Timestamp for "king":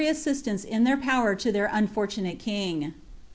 2.39-2.95